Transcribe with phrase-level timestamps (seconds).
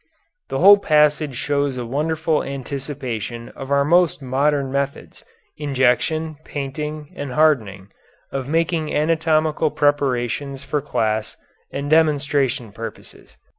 [0.49, 5.23] The whole passage shows a wonderful anticipation of our most modern methods
[5.57, 7.89] injection, painting, hardening
[8.31, 11.37] of making anatomical preparations for class
[11.71, 13.37] and demonstration purposes.